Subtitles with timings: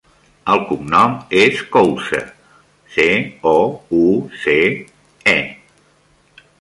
[0.51, 2.21] El cognom és Couce:
[2.95, 3.05] ce,
[3.51, 3.55] o,
[4.01, 4.09] u,
[4.47, 4.57] ce,
[5.37, 5.39] e.